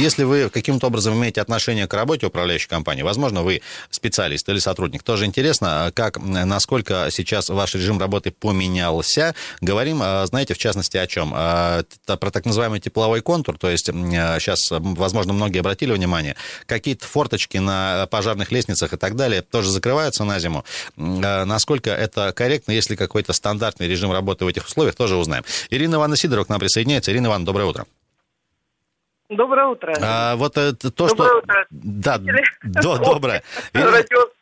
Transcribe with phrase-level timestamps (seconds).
[0.00, 3.60] Если вы каким-то образом имеете отношение к работе управляющей компании, возможно, вы
[3.90, 9.34] специалист или сотрудник, тоже интересно, как, насколько сейчас ваш режим работы поменялся.
[9.60, 11.32] Говорим, а, знаете, в частности, о чем?
[11.34, 17.58] А, про так называемый тепловой контур, то есть сейчас, возможно, многие обратили внимание, какие-то форточки
[17.58, 20.64] на пожарных лестницах и так далее тоже закрываются на зиму.
[20.96, 25.44] А, насколько это корректно, если какой-то стандартный режим работы в этих условиях, тоже узнаем.
[25.68, 27.12] Ирина Ивановна Сидорова к нам присоединяется.
[27.12, 27.84] Ирина Ивановна, доброе утро.
[29.30, 29.96] Доброе утро.
[30.02, 31.38] А, вот это то, Доброе что...
[31.38, 31.66] утро.
[31.70, 33.44] Да, до, доброе.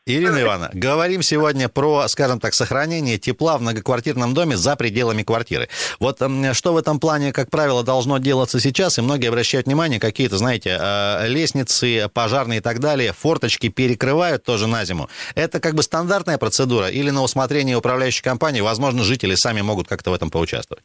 [0.06, 5.68] Ирина, Ивановна, говорим сегодня про, скажем так, сохранение тепла в многоквартирном доме за пределами квартиры.
[6.00, 6.22] Вот
[6.54, 10.78] что в этом плане, как правило, должно делаться сейчас, и многие обращают внимание, какие-то, знаете,
[10.80, 15.10] э, лестницы, пожарные и так далее, форточки перекрывают тоже на зиму.
[15.34, 20.12] Это как бы стандартная процедура или на усмотрение управляющей компании, возможно, жители сами могут как-то
[20.12, 20.82] в этом поучаствовать?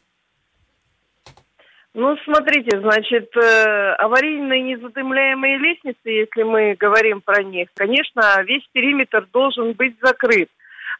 [1.94, 9.28] Ну, смотрите, значит, э, аварийные незадымляемые лестницы, если мы говорим про них, конечно, весь периметр
[9.32, 10.48] должен быть закрыт.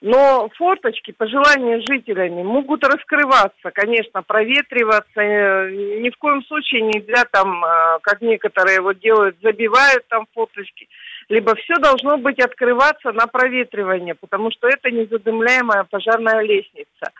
[0.00, 5.20] Но форточки, по желанию жителями, могут раскрываться, конечно, проветриваться.
[5.20, 10.88] Э, Ни в коем случае нельзя там, э, как некоторые вот делают, забивают там форточки.
[11.28, 17.10] Либо все должно быть открываться на проветривание, потому что это незадымляемая пожарная лестница.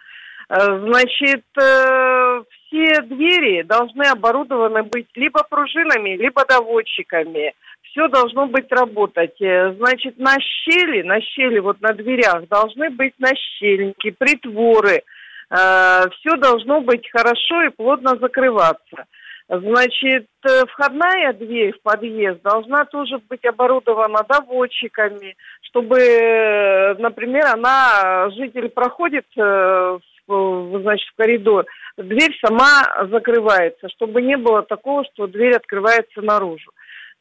[0.48, 7.54] Э, Значит, э, все двери должны оборудованы быть либо пружинами, либо доводчиками.
[7.82, 9.40] Все должно быть работать.
[9.40, 15.02] Э, Значит, на щели, на щели вот на дверях должны быть нащельники, притворы.
[15.50, 19.04] Все должно быть хорошо и плотно закрываться.
[19.46, 20.26] Значит,
[20.70, 30.00] входная дверь в подъезд должна тоже быть оборудована доводчиками, чтобы, например, она, житель проходит в,
[30.27, 36.70] значит, в коридор, дверь сама закрывается, чтобы не было такого, что дверь открывается наружу.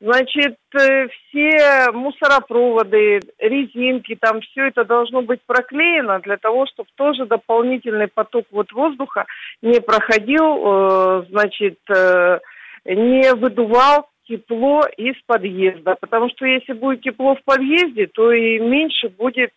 [0.04, 7.26] Значит, э, все мусоропроводы, резинки, там все это должно быть проклеено для того, чтобы тоже
[7.26, 9.26] дополнительный поток вот воздуха
[9.62, 12.40] не проходил, э, значит, э,
[12.84, 15.96] не выдувал тепло из подъезда.
[16.02, 19.54] Потому что если будет тепло в подъезде, то и меньше будет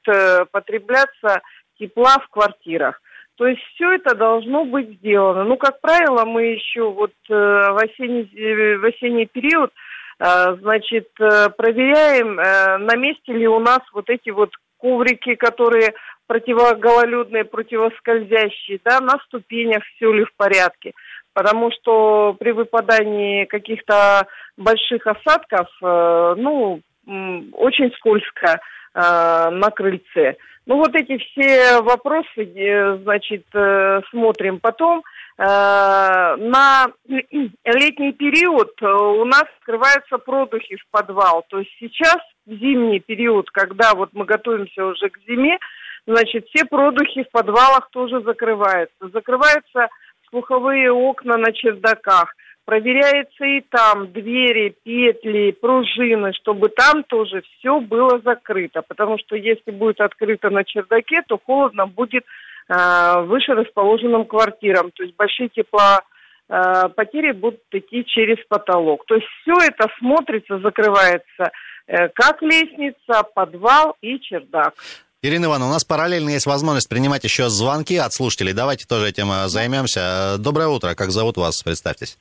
[0.53, 1.41] потребляться
[1.79, 3.01] тепла в квартирах.
[3.37, 5.45] То есть все это должно быть сделано.
[5.45, 9.71] Ну, как правило, мы еще вот э, в, осенний, э, в осенний период
[10.19, 15.93] э, значит, проверяем, на месте ли у нас вот эти вот коврики, которые
[16.27, 20.93] противогололедные, противоскользящие, да, на ступенях все ли в порядке.
[21.35, 24.27] Потому что при выпадании каких-то
[24.57, 26.81] больших осадков, ну,
[27.53, 28.59] очень скользко
[28.97, 30.37] на крыльце.
[30.67, 35.05] Ну, вот эти все вопросы, э, значит, э, смотрим потом.
[35.39, 41.45] Э, На летний период э, у нас открываются продухи в подвал.
[41.49, 45.57] То есть сейчас, в зимний период, когда вот мы готовимся уже к зиме,
[46.05, 49.09] значит, все продухи в подвалах тоже закрываются.
[49.13, 49.87] Закрываются
[50.31, 52.35] слуховые окна на чердаках.
[52.67, 58.83] Проверяется и там двери, петли, пружины, чтобы там тоже все было закрыто.
[58.83, 62.25] Потому что если будет открыто на чердаке, то холодно будет
[62.69, 64.91] э, выше расположенным квартирам.
[64.91, 66.01] То есть большие тепла
[66.49, 69.07] э, потери будут идти через потолок.
[69.07, 71.53] То есть все это смотрится, закрывается,
[71.87, 74.75] э, как лестница, подвал и чердак.
[75.23, 78.53] Ирина Ивановна, у нас параллельно есть возможность принимать еще звонки от слушателей.
[78.53, 80.35] Давайте тоже этим э, займемся.
[80.41, 80.97] Доброе утро.
[80.97, 81.63] Как зовут вас?
[81.63, 82.19] Представьтесь.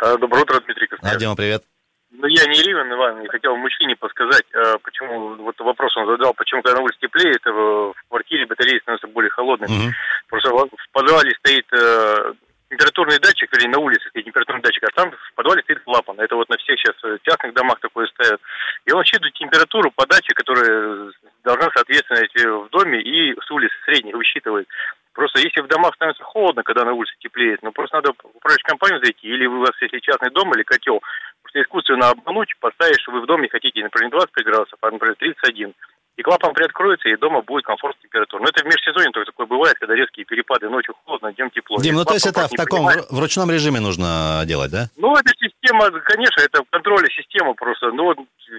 [0.00, 1.10] А, Доброе утро, Дмитрий Костян.
[1.10, 1.62] А, Дима, привет.
[2.10, 6.34] Ну, я не Ирина Ивановна, я хотел мужчине подсказать, а, почему, вот вопрос он задал,
[6.34, 9.70] почему, когда на улице теплеет, э, в квартире батареи становятся более холодными.
[9.70, 9.92] Мгм.
[10.28, 12.32] Просто в подвале стоит э,
[12.70, 16.18] температурный датчик, или на улице стоит температурный датчик, а там в подвале стоит клапан.
[16.18, 18.40] Это вот на всех сейчас частных домах такое ставят.
[18.86, 21.12] И он считывает температуру подачи, которая
[21.44, 24.66] должна соответствовать э, в доме и с улицы средней высчитывает.
[25.12, 28.66] Просто если в домах становится холодно, когда на улице теплеет, ну просто надо в управляющую
[28.68, 31.00] компанию зайти, или у вас, если частный дом или котел,
[31.42, 35.16] просто искусственно обмануть, поставить, что вы в доме хотите, например, не 25 градусов, а, например,
[35.16, 35.74] 31.
[36.16, 38.42] И клапан приоткроется, и дома будет комфортная температура.
[38.42, 41.78] Но это в межсезонье только такое бывает, когда резкие перепады, ночью холодно, днем тепло.
[41.80, 43.06] Дим, ну то есть это в таком понимает.
[43.10, 44.88] в ручном режиме нужно делать, да?
[44.96, 47.90] Ну, это система, конечно, это контроль система просто.
[47.92, 48.18] Ну, вот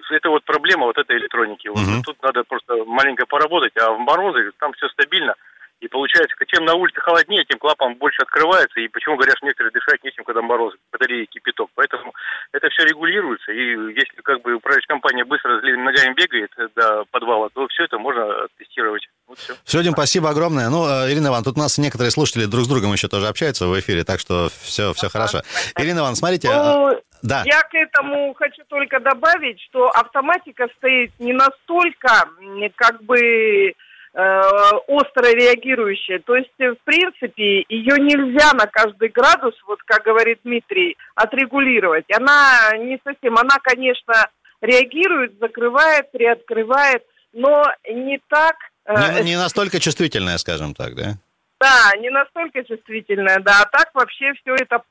[0.09, 1.67] это вот проблема вот этой электроники.
[1.67, 2.01] Вот Мгм.
[2.03, 5.35] Тут надо просто маленько поработать, а в морозы там все стабильно.
[5.81, 8.79] И получается, чем на улице холоднее, тем клапан больше открывается.
[8.79, 11.69] И почему, говорят, некоторые дышать нечем, когда мороз, батареи кипяток.
[11.73, 12.13] Поэтому
[12.51, 13.51] это все регулируется.
[13.51, 18.47] И если как бы управляющая компания быстро ногами бегает до подвала, то все это можно
[18.59, 19.07] тестировать.
[19.27, 19.81] Вот все.
[19.81, 20.69] Дим, спасибо огромное.
[20.69, 23.65] Ну, э, Ирина Ивановна, тут у нас некоторые слушатели друг с другом еще тоже общаются
[23.65, 25.41] в эфире, так что все, все хорошо.
[25.77, 26.49] Ирина Ивановна, смотрите...
[26.49, 27.43] Ну, да.
[27.45, 32.29] Я к этому хочу только добавить, что автоматика стоит не настолько,
[32.75, 33.73] как бы Э,
[34.13, 36.19] остро реагирующая.
[36.19, 42.05] То есть, в принципе, ее нельзя на каждый градус, вот как говорит Дмитрий, отрегулировать.
[42.13, 44.27] Она не совсем, она, конечно,
[44.61, 47.03] реагирует, закрывает, приоткрывает,
[47.33, 48.55] но не так...
[48.85, 51.13] Э, не, не настолько чувствительная, скажем так, да?
[51.61, 53.61] Да, не настолько чувствительная, да.
[53.61, 54.81] А так вообще все это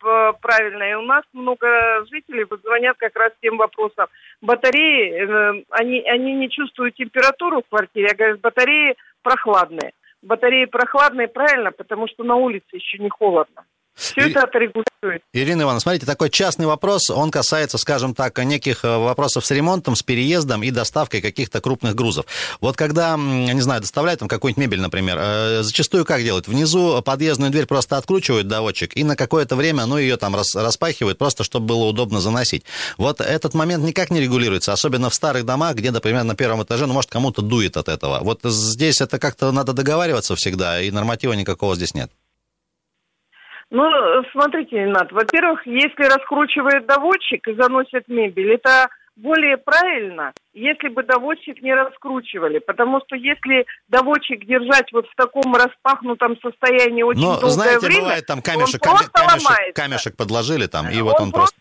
[0.41, 0.85] правильно.
[0.85, 1.67] И у нас много
[2.09, 4.07] жителей звонят как раз тем вопросом.
[4.41, 8.09] Батареи, э, они, они не чувствуют температуру в квартире.
[8.11, 9.93] Я говорю, батареи прохладные.
[10.23, 13.65] Батареи прохладные, правильно, потому что на улице еще не холодно.
[14.01, 14.31] Все и...
[14.31, 15.23] это отрегулирует.
[15.35, 19.95] Ирина Ивановна, смотрите, такой частный вопрос, он касается, скажем так, неких э, вопросов с ремонтом,
[19.95, 22.25] с переездом и доставкой каких-то крупных грузов.
[22.61, 26.49] Вот когда, не знаю, доставляют там какую-нибудь мебель, например, э, зачастую как делают?
[26.49, 31.45] Внизу подъездную дверь просто откручивают доводчик и на какое-то время, ну, ее там распахивают, просто
[31.45, 32.65] чтобы было удобно заносить.
[32.97, 36.87] Вот этот момент никак не регулируется, особенно в старых домах, где, например, на первом этаже,
[36.87, 38.21] ну, может, кому-то дует от этого.
[38.23, 42.11] Вот здесь это как-то надо договариваться всегда, и норматива никакого здесь нет.
[43.71, 43.85] Ну,
[44.33, 51.63] смотрите, Ренат, во-первых, если раскручивает доводчик и заносит мебель, это более правильно, если бы доводчик
[51.63, 52.59] не раскручивали.
[52.59, 58.01] Потому что если доводчик держать вот в таком распахнутом состоянии очень Но, долгое знаете, время,
[58.01, 59.83] бывает там камешек, он просто камешек, ломается.
[59.83, 61.57] камешек подложили там, и вот он, он просто...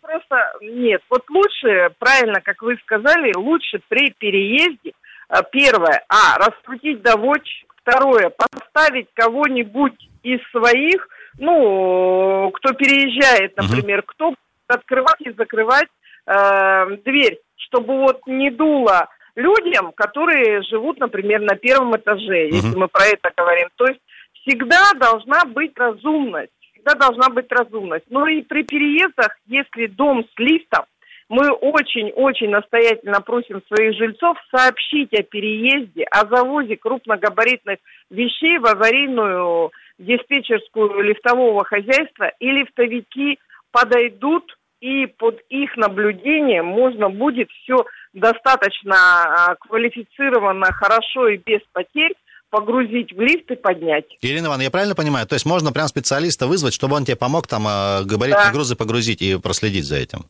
[0.00, 1.02] Просто нет.
[1.10, 4.92] Вот лучше, правильно, как вы сказали, лучше при переезде,
[5.28, 11.08] э, первое, а, раскрутить доводчик, второе, поставить кого-нибудь из своих,
[11.38, 14.06] ну, кто переезжает, например, uh-huh.
[14.06, 14.34] кто
[14.66, 15.88] открывать и закрывать
[16.26, 22.52] э, дверь, чтобы вот не дуло людям, которые живут, например, на первом этаже, uh-huh.
[22.52, 23.68] если мы про это говорим.
[23.76, 24.00] То есть
[24.42, 28.06] всегда должна быть разумность, всегда должна быть разумность.
[28.08, 30.84] Но и при переездах, если дом с лифтом,
[31.28, 37.78] мы очень-очень настоятельно просим своих жильцов сообщить о переезде, о завозе крупногабаритных
[38.10, 43.38] вещей в аварийную диспетчерскую лифтового хозяйства, и лифтовики
[43.70, 52.14] подойдут, и под их наблюдением можно будет все достаточно а, квалифицированно, хорошо и без потерь
[52.50, 54.04] погрузить в лифт и поднять.
[54.22, 55.26] Ирина Ивановна, я правильно понимаю?
[55.26, 58.52] То есть можно прям специалиста вызвать, чтобы он тебе помог там а, габаритные да.
[58.52, 60.26] грузы погрузить и проследить за этим?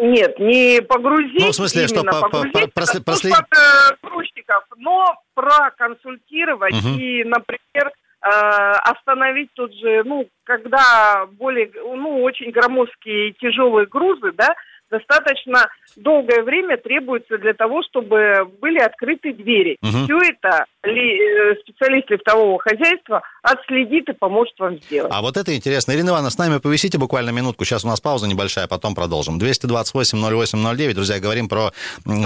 [0.00, 1.40] Нет, не погрузить.
[1.40, 3.38] Ну, в смысле, что по, погрузить, по, по, проследить?
[3.38, 6.98] Э, грузчиков, но проконсультировать угу.
[6.98, 7.90] и, например, э,
[8.20, 14.54] остановить тут же, ну, когда более, ну, очень громоздкие и тяжелые грузы, да,
[14.90, 19.76] достаточно долгое время требуется для того, чтобы были открыты двери.
[19.82, 20.04] Угу.
[20.04, 25.12] Все это ли, э, специалист лифтового хозяйства отследит и поможет вам сделать.
[25.14, 25.92] А вот это интересно.
[25.92, 27.64] Ирина Ивановна, с нами повисите буквально минутку.
[27.64, 29.38] Сейчас у нас пауза небольшая, а потом продолжим.
[29.38, 30.94] 228-08-09.
[30.94, 31.72] Друзья, говорим про,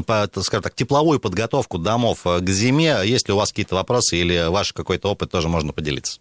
[0.06, 2.97] по, скажем так, тепловую подготовку домов к зиме.
[3.05, 6.20] Есть ли у вас какие-то вопросы или ваш какой-то опыт тоже можно поделиться?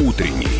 [0.00, 0.59] Утренний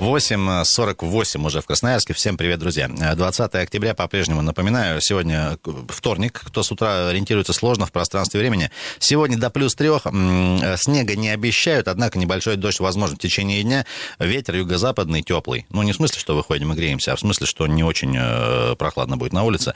[0.00, 2.14] 8.48 уже в Красноярске.
[2.14, 2.88] Всем привет, друзья.
[2.88, 6.40] 20 октября по-прежнему, напоминаю, сегодня вторник.
[6.46, 8.70] Кто с утра ориентируется сложно в пространстве времени.
[9.00, 10.02] Сегодня до плюс трех.
[10.02, 13.86] Снега не обещают, однако небольшой дождь возможен в течение дня.
[14.20, 15.66] Ветер юго-западный теплый.
[15.70, 18.76] Ну, не в смысле, что выходим и греемся, а в смысле, что не очень э,
[18.76, 19.74] прохладно будет на улице.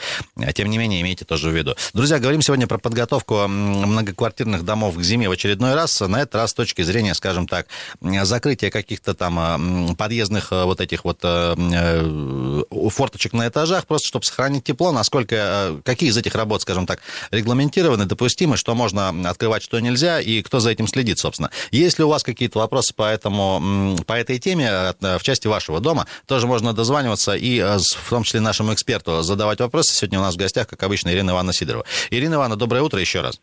[0.55, 1.75] Тем не менее, имейте тоже в виду.
[1.95, 6.01] Друзья, говорим сегодня про подготовку многоквартирных домов к зиме в очередной раз.
[6.01, 7.67] На этот раз с точки зрения, скажем так,
[8.01, 14.09] закрытия каких-то там подъездов подъездных э, вот этих вот э, э, форточек на этажах, просто
[14.09, 17.01] чтобы сохранить тепло, насколько, какие из этих работ, скажем так,
[17.31, 21.51] регламентированы, допустимы, что можно открывать, что нельзя, и кто за этим следит, собственно.
[21.71, 26.47] Если у вас какие-то вопросы по, этому, по этой теме в части вашего дома, тоже
[26.47, 29.95] можно дозваниваться и в том числе нашему эксперту задавать вопросы.
[29.95, 31.87] Сегодня у нас в гостях, как обычно, Ирина Ивановна Сидорова.
[32.11, 33.41] Ирина Ивановна, доброе утро еще раз.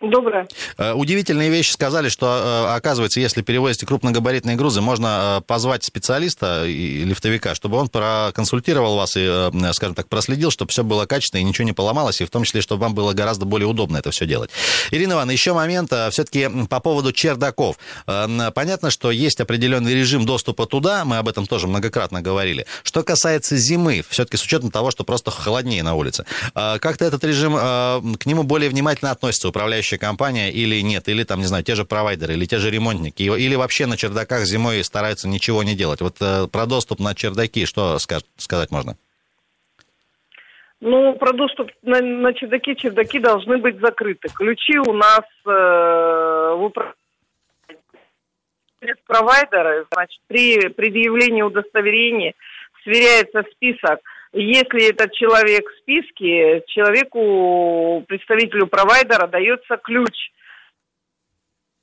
[0.00, 0.46] Доброе.
[0.76, 2.26] Э, удивительные вещи сказали, что,
[2.70, 8.94] э, оказывается, если перевозите крупногабаритные грузы, можно э, позвать специалиста и лифтовика, чтобы он проконсультировал
[8.96, 9.28] вас и,
[9.72, 12.60] скажем так, проследил, чтобы все было качественно и ничего не поломалось, и в том числе,
[12.60, 14.50] чтобы вам было гораздо более удобно это все делать.
[14.92, 17.76] Ирина Ивановна, еще момент все-таки по поводу чердаков.
[18.06, 22.66] Понятно, что есть определенный режим доступа туда, мы об этом тоже многократно говорили.
[22.84, 26.24] Что касается зимы, все-таки с учетом того, что просто холоднее на улице,
[26.54, 31.40] как-то этот режим, к нему более внимательно относится управляющий управляющая компания или нет, или там,
[31.40, 35.28] не знаю, те же провайдеры, или те же ремонтники, или вообще на чердаках зимой стараются
[35.28, 36.00] ничего не делать.
[36.00, 38.96] Вот э, про доступ на чердаки что сказать можно?
[40.80, 44.28] Ну, про доступ на, на чердаки, чердаки должны быть закрыты.
[44.28, 46.94] Ключи у нас э, в управлении
[49.06, 52.34] провайдера, значит, при предъявлении удостоверения
[52.84, 54.00] сверяется список
[54.32, 60.32] если этот человек в списке, человеку, представителю провайдера, дается ключ.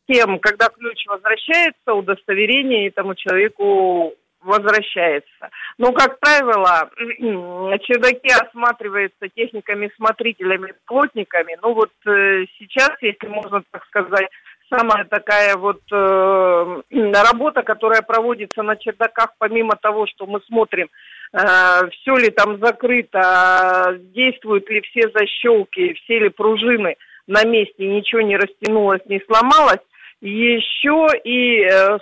[0.07, 4.13] Тем, когда ключ возвращается, удостоверение этому человеку
[4.45, 5.49] возвращается.
[5.79, 6.89] Но, как правило,
[7.79, 11.57] чердаки осматриваются техниками-смотрителями, плотниками.
[11.63, 14.27] Ну вот э, сейчас, если можно так сказать,
[14.69, 20.89] самая такая вот э, работа, которая проводится на чердаках, помимо того, что мы смотрим
[21.36, 26.95] Э, все ли там закрыто, действуют ли все защелки, все ли пружины
[27.27, 29.81] на месте, ничего не растянулось, не сломалось.
[30.22, 31.98] Еще и э,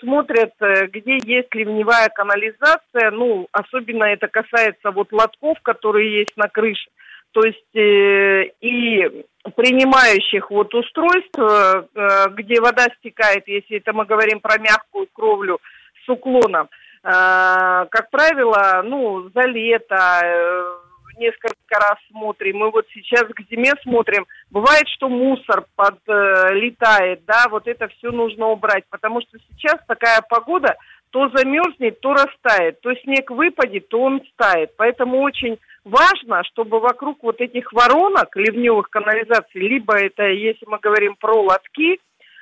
[0.00, 6.48] смотрят, э, где есть ливневая канализация, ну, особенно это касается вот лотков, которые есть на
[6.48, 6.90] крыше,
[7.32, 9.24] то есть э, и
[9.56, 15.58] принимающих вот устройств, э, где вода стекает, если это мы говорим про мягкую кровлю
[16.04, 16.68] с уклоном,
[17.02, 20.76] а, как правило, ну, за лето э,
[21.18, 22.58] несколько раз смотрим.
[22.58, 24.26] Мы вот сейчас к зиме смотрим.
[24.50, 30.22] Бывает, что мусор подлетает, э, да, вот это все нужно убрать, потому что сейчас такая
[30.28, 30.76] погода,
[31.10, 34.74] то замерзнет, то растает, то снег выпадет, то он стает.
[34.76, 41.16] Поэтому очень важно, чтобы вокруг вот этих воронок, ливневых канализаций, либо это, если мы говорим
[41.16, 42.00] про лотки,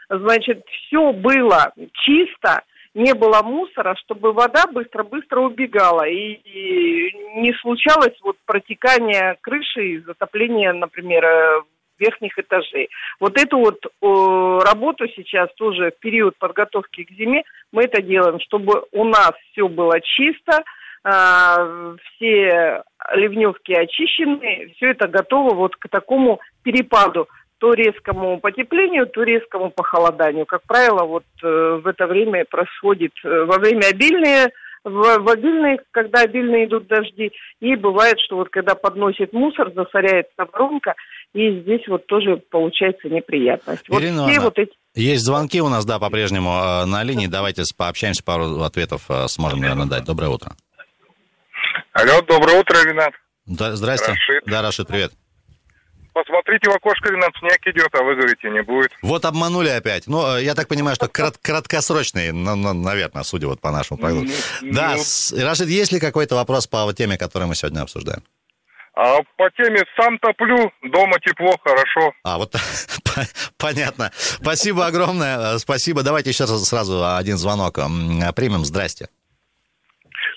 [0.08, 1.72] значит, все было
[2.04, 2.62] чисто,
[2.94, 6.40] не было мусора, чтобы вода быстро-быстро убегала и,
[7.40, 11.62] не случалось вот протекание крыши и затопление, например, э,
[11.98, 12.90] верхних этажей.
[13.18, 18.38] Вот эту вот о, работу сейчас тоже в период подготовки к зиме мы это делаем,
[18.40, 22.82] чтобы у нас все было чисто, э, все
[23.14, 27.28] ливневки очищены, все это готово вот к такому перепаду
[27.62, 30.46] то резкому потеплению, то резкому похолоданию.
[30.46, 34.50] Как правило, вот э, в это время происходит э, во время обильные
[34.82, 37.30] в, в обильные, когда обильные идут дожди,
[37.60, 40.94] и бывает, что вот когда подносит мусор, засоряется воронка,
[41.34, 43.88] и здесь вот тоже получается неприятность.
[43.88, 44.72] Вот Ирина все вот эти...
[44.96, 47.28] Есть звонки у нас, да, по-прежнему э, на линии.
[47.28, 50.04] Давайте пообщаемся, пару ответов сможем, наверное, дать.
[50.04, 50.50] Доброе утро.
[51.92, 53.12] Алло, доброе утро, Ренат.
[53.46, 54.12] Да, здрасте.
[54.12, 54.44] Рашид.
[54.46, 55.12] Да, Рашид, привет.
[56.14, 58.92] Посмотрите в окошко, Ренат, снег идет, а вы говорите, не будет.
[59.00, 60.06] Вот обманули опять.
[60.06, 63.98] Ну, э, я так понимаю, что крат краткосрочный, ну, ну, наверное, судя вот по нашему
[63.98, 64.30] прогнозу.
[64.60, 65.44] Ну, да, ну...
[65.44, 68.22] Рашид, есть ли какой-то вопрос по теме, которую мы сегодня обсуждаем?
[68.94, 72.12] А по теме сам топлю, дома тепло, хорошо.
[72.24, 72.54] А, вот
[73.56, 74.12] понятно.
[74.14, 75.54] Спасибо огромное.
[75.54, 76.02] Э, спасибо.
[76.02, 77.76] Давайте еще раз сразу один звонок
[78.36, 78.66] примем.
[78.66, 79.08] Здрасте.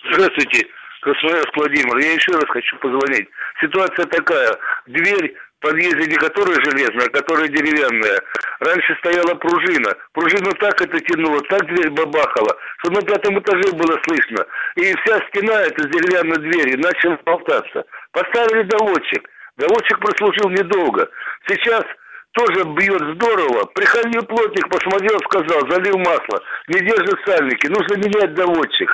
[0.09, 0.67] Здравствуйте,
[1.05, 1.97] Красноярск Владимир.
[1.97, 3.29] Я еще раз хочу позвонить.
[3.61, 4.49] Ситуация такая.
[4.87, 8.19] Дверь подъезде не которая железная, а которая деревянная.
[8.59, 9.93] Раньше стояла пружина.
[10.13, 14.45] Пружину так это тянуло, так дверь бабахала, что на пятом этаже было слышно.
[14.77, 17.85] И вся стена эта с деревянной двери начала болтаться.
[18.11, 19.29] Поставили доводчик.
[19.57, 21.07] Доводчик прослужил недолго.
[21.47, 21.83] Сейчас
[22.31, 23.65] тоже бьет здорово.
[23.75, 26.41] Приходил плотник, посмотрел, сказал, залил масло.
[26.67, 28.89] Не держит сальники, нужно менять доводчик.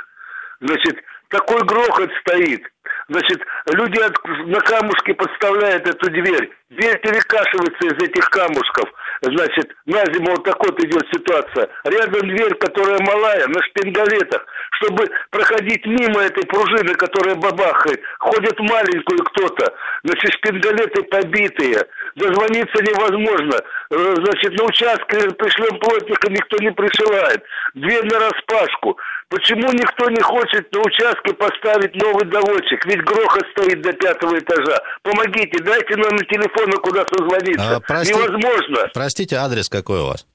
[0.60, 1.02] Значит,
[1.32, 2.62] такой грохот стоит.
[3.08, 3.40] Значит,
[3.74, 4.14] люди от,
[4.46, 6.50] на камушке подставляют эту дверь.
[6.70, 8.88] Дверь перекашивается из этих камушков.
[9.20, 11.68] Значит, на зиму вот такой вот идет ситуация.
[11.84, 14.46] Рядом дверь, которая малая, на шпингалетах.
[14.76, 19.74] Чтобы проходить мимо этой пружины, которая бабахает, ходит маленькую кто-то.
[20.04, 21.86] Значит, шпингалеты побитые.
[22.16, 23.56] Дозвониться невозможно.
[23.90, 27.42] Э, значит, на участке пришлем плотника, никто не присылает.
[27.74, 28.98] Дверь на распашку.
[29.32, 32.84] Почему никто не хочет на участке поставить новый доводчик?
[32.84, 34.78] Ведь грохот стоит до пятого этажа.
[35.02, 37.76] Помогите, дайте номер телефона, куда созвониться.
[37.76, 38.12] А, прости...
[38.12, 38.90] Невозможно.
[38.92, 40.26] Простите, адрес какой у вас?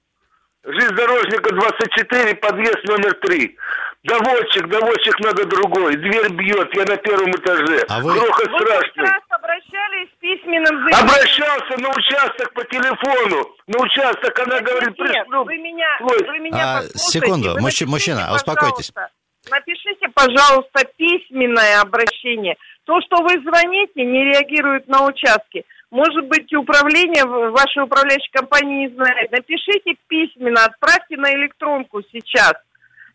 [0.65, 3.57] Железнодорожника 24, подъезд номер 3.
[4.07, 5.97] Доводчик, доводчик надо другой.
[5.97, 7.85] Дверь бьет, я на первом этаже.
[7.89, 9.03] А вы- Грохот Вы страшный.
[9.03, 11.03] раз обращались с письменным заявлением.
[11.09, 13.49] Обращался на участок по телефону.
[13.67, 15.43] На участок она говорит, Нет, пришлю.
[15.43, 18.93] вы меня, вы меня А, секунду, Вы напишите, мужчина, успокойтесь.
[19.51, 22.55] Напишите, пожалуйста, письменное обращение.
[22.85, 25.65] То, что вы звоните, не реагирует на участки.
[25.91, 29.31] Может быть, управление, вашей управляющей компании не знает.
[29.31, 32.53] Напишите письменно, отправьте на электронку сейчас.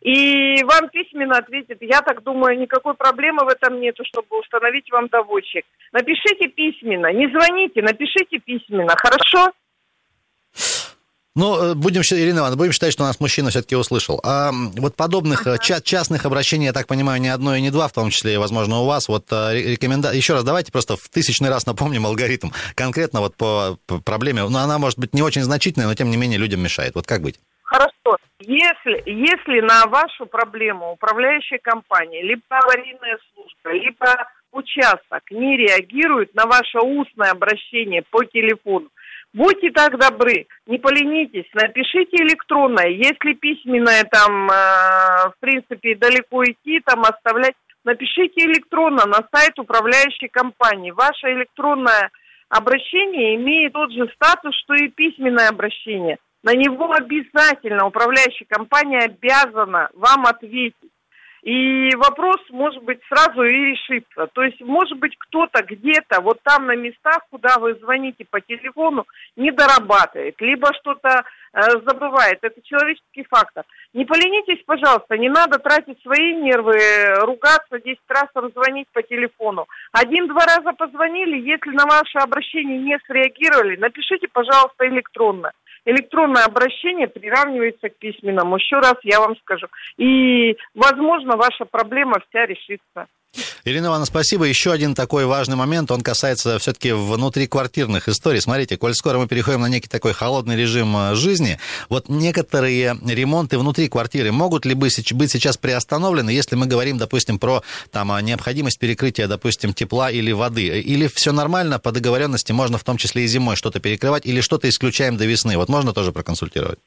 [0.02, 1.78] И вам письменно ответят.
[1.80, 5.64] Я так думаю, никакой проблемы в этом нету, чтобы установить вам доводчик.
[5.92, 9.52] Напишите письменно, не звоните, напишите письменно, хорошо?
[11.34, 14.20] Ну, э, будем, Ирина Ивановна, будем считать, что нас мужчина все-таки услышал.
[14.22, 17.88] А вот подобных э, ча- частных обращений, я так понимаю, не одно и не два,
[17.88, 19.08] в том числе, возможно, у вас.
[19.08, 20.16] Вот рекомендация...
[20.16, 22.50] Еще раз давайте просто в тысячный раз напомним алгоритм.
[22.74, 24.42] Конкретно вот по, по проблеме.
[24.42, 26.96] Ну, она может быть не очень значительная, но тем не менее людям мешает.
[26.96, 27.38] Вот как быть?
[28.44, 36.46] Если, если на вашу проблему управляющая компания, либо аварийная служба, либо участок не реагирует на
[36.46, 38.88] ваше устное обращение по телефону,
[39.32, 42.88] будьте так добры, не поленитесь, напишите электронное.
[42.88, 50.28] Если письменное там, э, в принципе, далеко идти, там оставлять, напишите электронно на сайт управляющей
[50.28, 50.90] компании.
[50.90, 52.10] Ваше электронное
[52.48, 56.18] обращение имеет тот же статус, что и письменное обращение.
[56.42, 60.90] На него обязательно управляющая компания обязана вам ответить.
[61.42, 64.28] И вопрос, может быть, сразу и решится.
[64.32, 69.06] То есть, может быть, кто-то где-то, вот там на местах, куда вы звоните по телефону,
[69.34, 72.38] не дорабатывает, либо что-то э, забывает.
[72.42, 73.64] Это человеческий фактор.
[73.92, 76.76] Не поленитесь, пожалуйста, не надо тратить свои нервы,
[77.22, 79.66] ругаться 10 раз, звонить по телефону.
[79.90, 85.50] Один-два раза позвонили, если на ваше обращение не среагировали, напишите, пожалуйста, электронно
[85.84, 88.56] электронное обращение приравнивается к письменному.
[88.56, 89.66] Еще раз я вам скажу.
[89.96, 93.08] И, возможно, ваша проблема вся решится.
[93.64, 94.44] Ирина Ивановна, спасибо.
[94.44, 98.40] Еще один такой важный момент, он касается все-таки внутриквартирных историй.
[98.40, 101.58] Смотрите, коль скоро мы переходим на некий такой холодный режим э, жизни,
[101.88, 107.62] вот некоторые ремонты внутри квартиры могут ли быть сейчас приостановлены, если мы говорим, допустим, про
[107.92, 110.80] там, необходимость перекрытия, допустим, тепла или воды?
[110.80, 114.68] Или все нормально, по договоренности можно в том числе и зимой что-то перекрывать, или что-то
[114.68, 115.56] исключаем до весны?
[115.56, 116.80] Вот можно тоже проконсультировать?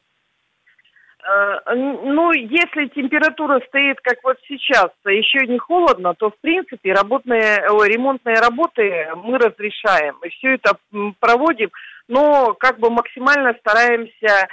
[1.75, 7.89] Ну, если температура стоит, как вот сейчас, еще не холодно, то, в принципе, работные, ой,
[7.89, 10.15] ремонтные работы мы разрешаем.
[10.23, 10.77] И все это
[11.19, 11.71] проводим,
[12.07, 14.47] но как бы максимально стараемся,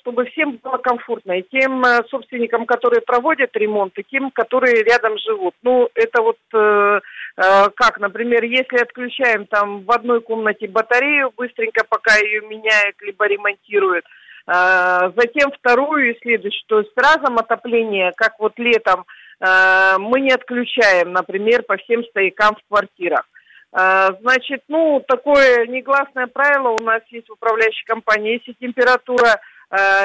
[0.00, 1.38] чтобы всем было комфортно.
[1.38, 5.54] И тем собственникам, которые проводят ремонт, и тем, которые рядом живут.
[5.62, 6.38] Ну, это вот
[7.36, 14.04] как, например, если отключаем там в одной комнате батарею, быстренько пока ее меняют, либо ремонтируют–
[14.50, 19.04] Затем вторую следующую, то есть разом отопление, как вот летом,
[19.40, 23.28] мы не отключаем, например, по всем стоякам в квартирах.
[23.72, 28.40] Значит, ну, такое негласное правило у нас есть в управляющей компании.
[28.44, 29.40] Если температура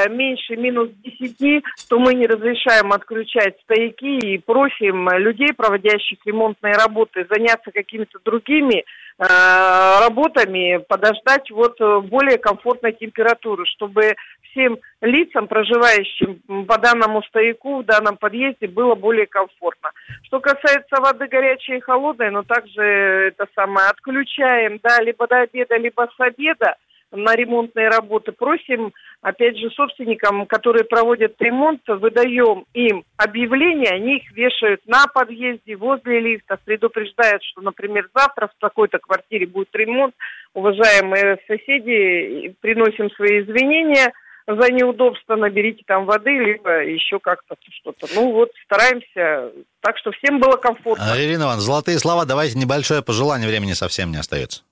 [0.10, 7.26] меньше минус 10, то мы не разрешаем отключать стояки и просим людей, проводящих ремонтные работы,
[7.28, 8.86] заняться какими-то другими
[9.18, 14.16] работами, подождать вот более комфортной температуры, чтобы
[14.52, 19.92] всем лицам, проживающим по данному стояку в данном подъезде, было более комфортно.
[20.24, 25.78] Что касается воды горячей и холодной, ну также это самое отключаем, да, либо до обеда,
[25.78, 26.76] либо с обеда
[27.16, 28.32] на ремонтные работы.
[28.32, 35.76] Просим, опять же, собственникам, которые проводят ремонт, выдаем им объявления, они их вешают на подъезде,
[35.76, 40.14] возле лифта, предупреждают, что, например, завтра в такой-то квартире будет ремонт.
[40.54, 44.14] Уважаемые соседи, приносим свои извинения
[44.48, 48.08] за неудобство, наберите там воды, либо еще как-то что-то.
[48.14, 49.52] Ну вот, стараемся
[49.82, 51.14] так, что всем было комфортно.
[51.18, 54.64] Ирина Ивановна, золотые слова, давайте небольшое пожелание, времени совсем не остается.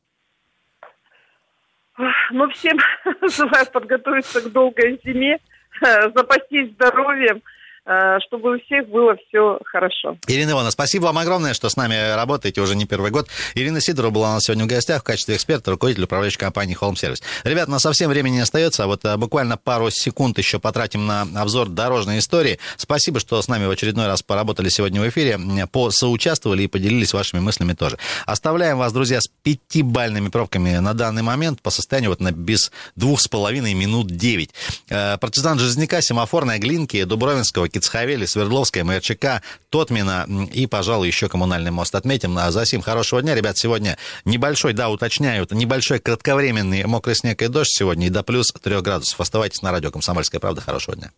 [1.98, 2.80] Ну, всем
[3.22, 5.40] желаю подготовиться к долгой зиме,
[5.82, 7.42] запастись здоровьем,
[7.86, 10.18] чтобы у всех было все хорошо.
[10.28, 13.28] Ирина Ивановна, спасибо вам огромное, что с нами работаете уже не первый год.
[13.56, 16.94] Ирина Сидорова была у нас сегодня в гостях в качестве эксперта, руководитель управляющей компании Home
[16.94, 17.22] Service.
[17.44, 21.24] Ребят, у нас совсем времени не остается, а вот буквально пару секунд еще потратим на
[21.36, 22.60] обзор дорожной истории.
[22.78, 25.38] Спасибо, что с нами в очередной раз поработали сегодня в эфире,
[25.72, 27.98] посоучаствовали и поделились вашими мыслями тоже.
[28.26, 33.20] Оставляем вас, друзья, с пятибальными пробками на данный момент по состоянию вот на без двух
[33.20, 34.52] с половиной минут девять.
[34.88, 42.38] Партизан Жизняка, Семафорная, Глинки, Дубровинского, Кицхавели, Свердловская, МРЧК, Тотмина и, пожалуй, еще коммунальный мост отметим.
[42.38, 43.36] А за сим хорошего дня.
[43.36, 48.54] Ребят, сегодня небольшой, да, уточняют, небольшой кратковременный мокрый снег и дождь сегодня и до плюс
[48.62, 49.20] трех градусов.
[49.20, 50.62] Оставайтесь на радио «Комсомольская правда».
[50.62, 51.12] Хорошего дня.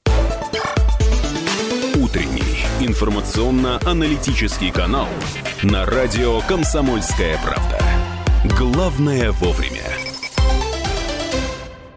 [1.96, 5.08] утренний информационно-аналитический канал
[5.64, 7.80] на радио «Комсомольская правда».
[8.58, 10.05] Главное вовремя.